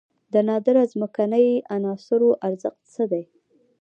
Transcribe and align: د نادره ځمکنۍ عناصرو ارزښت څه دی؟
د 0.33 0.35
نادره 0.47 0.83
ځمکنۍ 0.93 1.47
عناصرو 1.73 2.29
ارزښت 2.47 2.81
څه 2.93 3.03
دی؟ 3.11 3.23